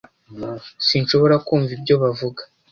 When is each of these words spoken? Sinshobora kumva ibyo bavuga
Sinshobora 0.87 1.35
kumva 1.47 1.71
ibyo 1.77 1.95
bavuga 2.03 2.41